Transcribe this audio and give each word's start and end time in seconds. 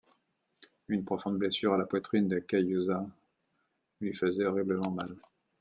Une 0.87 1.05
profonde 1.05 1.37
blessure 1.37 1.75
à 1.75 1.77
la 1.77 1.85
poitrine 1.85 2.27
de 2.27 2.39
Kazuya 2.39 3.05
lui 3.99 4.15
faisait 4.15 4.45
horriblement 4.47 4.89
mal. 4.89 5.15